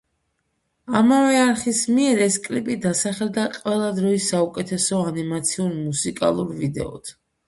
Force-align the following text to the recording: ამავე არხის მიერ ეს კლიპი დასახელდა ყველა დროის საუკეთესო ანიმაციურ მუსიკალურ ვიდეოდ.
ამავე 0.99 1.33
არხის 1.41 1.81
მიერ 1.97 2.21
ეს 2.25 2.37
კლიპი 2.47 2.77
დასახელდა 2.85 3.43
ყველა 3.57 3.89
დროის 3.97 4.31
საუკეთესო 4.33 5.03
ანიმაციურ 5.13 5.69
მუსიკალურ 5.83 6.51
ვიდეოდ. 6.63 7.13